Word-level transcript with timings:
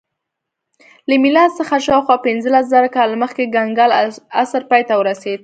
له 1.09 1.15
میلاد 1.23 1.51
څخه 1.59 1.75
شاوخوا 1.85 2.17
پنځلس 2.27 2.65
زره 2.73 2.89
کاله 2.95 3.15
مخکې 3.23 3.51
کنګل 3.55 3.91
عصر 4.41 4.61
پای 4.69 4.81
ته 4.87 4.93
ورسېد 4.97 5.39